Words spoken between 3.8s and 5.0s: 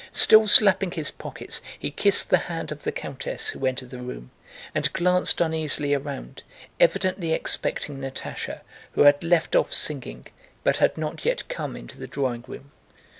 the room and